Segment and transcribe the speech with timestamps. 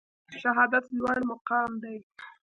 [0.41, 1.95] شهادت لوړ مقام دی